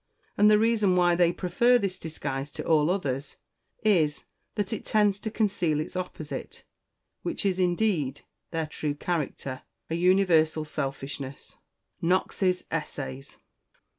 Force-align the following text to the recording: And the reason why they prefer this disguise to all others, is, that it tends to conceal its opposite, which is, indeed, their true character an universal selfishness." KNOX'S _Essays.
And 0.35 0.49
the 0.49 0.57
reason 0.57 0.95
why 0.95 1.13
they 1.13 1.31
prefer 1.31 1.77
this 1.77 1.99
disguise 1.99 2.49
to 2.53 2.65
all 2.65 2.89
others, 2.89 3.37
is, 3.83 4.25
that 4.55 4.73
it 4.73 4.83
tends 4.83 5.19
to 5.19 5.29
conceal 5.29 5.79
its 5.79 5.95
opposite, 5.95 6.63
which 7.21 7.45
is, 7.45 7.59
indeed, 7.59 8.21
their 8.49 8.65
true 8.65 8.95
character 8.95 9.61
an 9.91 9.97
universal 9.97 10.65
selfishness." 10.65 11.57
KNOX'S 12.01 12.63
_Essays. 12.71 13.37